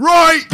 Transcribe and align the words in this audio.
Right! 0.00 0.46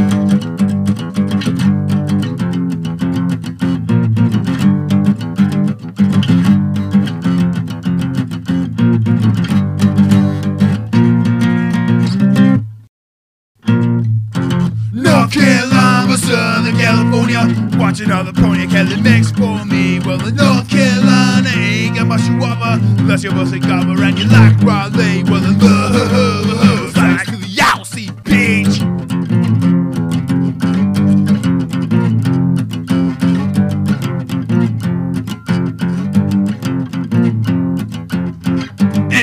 North 14.92 15.30
Carolina, 15.30 16.18
Southern 16.18 16.76
California. 16.76 17.78
Watching 17.78 18.10
all 18.10 18.24
the 18.24 18.32
pony 18.32 18.66
Kelly 18.66 19.00
mix 19.00 19.30
for 19.30 19.64
me. 19.64 20.00
Well, 20.00 20.18
the 20.18 20.32
North 20.32 20.68
Carolina 20.68 21.48
ain't 21.54 21.94
got 21.94 22.08
much 22.08 22.22
to 22.22 22.32
offer. 22.42 22.80
Unless 22.98 23.22
you're 23.22 23.32
mostly 23.32 23.60
cover 23.60 24.02
and 24.02 24.18
you 24.18 24.24
like 24.24 24.60
Raleigh. 24.60 25.22
Well, 25.22 25.40
the 25.40 25.56
love's 25.64 25.95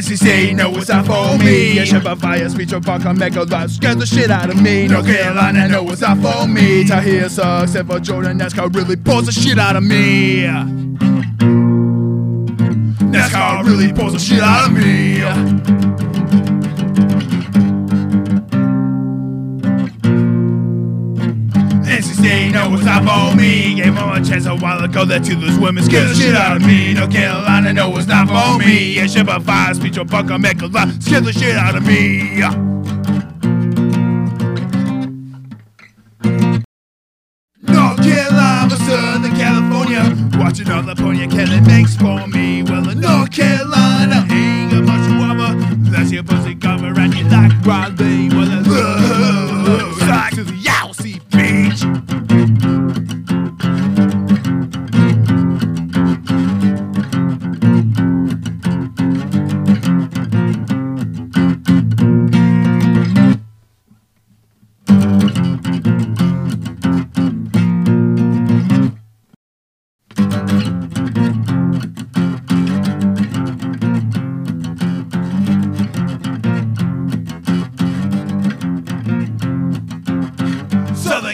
NC 0.03 0.17
State 0.17 0.53
know 0.55 0.69
what's 0.69 0.89
up 0.89 1.05
for 1.05 1.37
me. 1.37 1.75
Yeah, 1.75 1.85
Ship 1.85 2.03
Fire, 2.03 2.49
Speech 2.49 2.73
of 2.73 2.83
Buck, 2.83 3.03
Mega 3.15 3.43
Life, 3.43 3.69
scares 3.71 3.95
the 3.95 4.05
shit 4.05 4.29
out 4.29 4.49
of 4.49 4.61
me. 4.61 4.85
North 4.85 5.05
Carolina 5.05 5.69
no, 5.69 5.89
it's 5.89 6.01
up 6.01 6.17
for 6.17 6.45
me. 6.45 6.85
Tar 6.85 6.99
Heel 6.99 7.29
sucks, 7.29 7.71
except 7.71 7.89
for 7.89 8.01
Jordan, 8.01 8.37
NASCAR 8.37 8.75
really 8.75 8.97
pulls 8.97 9.27
the 9.27 9.31
shit 9.31 9.57
out 9.57 9.77
of 9.77 9.83
me. 9.83 10.43
NASCAR 13.13 13.63
really 13.65 13.93
pulls 13.93 14.11
the 14.11 14.19
shit 14.19 14.41
out 14.41 14.67
of 14.67 14.73
me. 14.73 16.22
NC 22.03 22.19
State 22.19 22.51
know 22.51 22.69
what's 22.69 22.85
up 22.85 23.03
for 23.03 23.35
me. 23.37 23.75
Gave 23.75 23.95
them 23.95 24.09
a 24.09 24.23
chance 24.23 24.45
a 24.45 24.55
while 24.55 24.83
ago 24.83 25.05
that 25.05 25.23
to 25.23 25.35
lose 25.37 25.57
women 25.57 25.83
scared 25.83 26.09
the 26.09 26.15
shit 26.15 26.35
out 26.35 26.57
of 26.57 26.65
me. 26.65 26.93
North 26.93 27.11
Carolina 27.11 27.71
know 27.71 27.89
what's 27.89 28.07
not 28.07 28.27
for 28.27 28.59
me. 28.59 28.95
Yeah, 28.95 29.07
ship 29.07 29.27
a 29.29 29.39
fire, 29.39 29.73
speech 29.73 29.97
or 29.97 30.03
buck, 30.03 30.25
make 30.39 30.61
a 30.61 30.67
lot, 30.67 30.89
scared 31.01 31.23
the 31.23 31.31
shit 31.31 31.55
out 31.55 31.75
of 31.75 31.85
me. 31.85 32.39
North 37.61 38.01
Carolina, 38.03 38.75
Southern 38.75 39.35
California. 39.37 40.03
Watching 40.37 40.69
all 40.71 40.83
the 40.83 40.95
Ponya 40.95 41.31
Kelly 41.31 41.61
makes 41.61 41.95
for 41.95 42.27
me. 42.27 42.63
Well, 42.63 42.89
in 42.89 42.99
North 42.99 43.31
Carolina 43.31 44.27
ain't 44.29 44.71
got 44.71 44.83
much 44.83 45.09
offer. 45.23 45.75
That's 45.89 46.11
your 46.11 46.23
pussy 46.23 46.55
cover 46.55 46.99
and 46.99 47.13
you 47.13 47.23
like 47.29 47.53
Raleigh. 47.65 48.29
Well, 48.29 49.29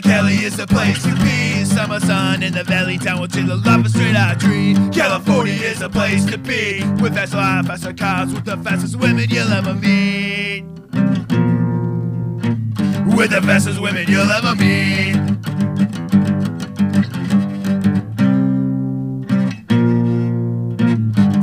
Southern 0.01 0.11
Cali 0.11 0.35
is 0.45 0.55
the 0.55 0.65
place 0.65 1.03
to 1.03 1.13
be. 1.15 1.65
Summer 1.65 1.99
sun 1.99 2.41
in 2.41 2.53
the 2.53 2.63
valley 2.63 2.97
town 2.97 3.27
chill 3.27 3.47
the 3.47 3.57
love 3.57 3.85
a 3.85 3.89
straight 3.89 4.15
out 4.15 4.39
dream. 4.39 4.89
California 4.91 5.53
is 5.53 5.79
the 5.79 5.89
place 5.89 6.23
to 6.25 6.37
be. 6.37 6.83
With 7.01 7.15
fast 7.15 7.33
life, 7.33 7.65
faster 7.65 7.91
cars, 7.91 8.33
with 8.33 8.45
the 8.45 8.55
fastest 8.57 8.95
women 8.95 9.29
you'll 9.29 9.51
ever 9.51 9.73
meet. 9.73 10.63
With 13.17 13.31
the 13.31 13.41
fastest 13.41 13.81
women 13.81 14.05
you'll 14.07 14.31
ever 14.31 14.55
meet. 14.55 15.15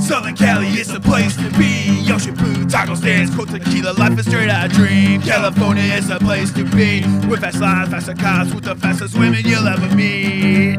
Southern 0.00 0.34
Cali 0.34 0.68
is 0.68 0.88
the 0.88 1.00
place 1.00 1.36
stands, 2.96 3.34
cold 3.34 3.48
tequila, 3.48 3.92
life 3.92 4.18
is 4.18 4.26
straight 4.26 4.48
out 4.48 4.66
of 4.66 4.72
dream. 4.72 5.20
California 5.22 5.82
is 5.94 6.10
a 6.10 6.18
place 6.18 6.52
to 6.52 6.64
be. 6.64 7.02
With 7.28 7.40
fast 7.40 7.60
lives, 7.60 7.90
faster 7.90 8.14
cars, 8.14 8.54
with 8.54 8.64
the 8.64 8.74
fastest 8.76 9.18
women 9.18 9.42
you'll 9.44 9.66
ever 9.66 9.94
meet. 9.94 10.76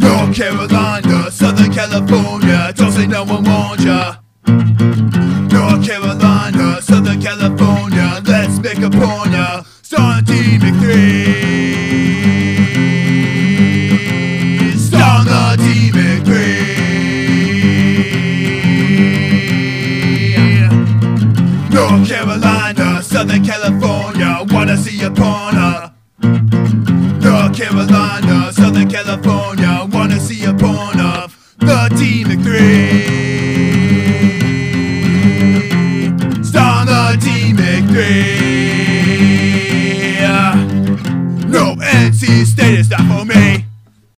North 0.00 0.36
Carolina, 0.36 1.30
Southern 1.30 1.72
California, 1.72 2.72
don't 2.74 2.92
say 2.92 3.06
no 3.06 3.24
one 3.24 3.44
warned 3.44 3.84
ya. 3.84 4.21
Southern 23.22 23.44
California, 23.44 24.44
wanna 24.50 24.76
see 24.76 25.00
a 25.04 25.08
porno. 25.08 25.92
North 26.22 27.54
Carolina, 27.56 28.52
Southern 28.52 28.88
California, 28.90 29.86
wanna 29.92 30.18
see 30.18 30.42
a 30.44 30.52
porn 30.52 30.98
of 30.98 31.32
the 31.58 31.88
Team 31.96 32.26
McThree. 32.26 33.06
Star 36.44 36.84
the 36.84 37.16
McThree. 37.54 38.41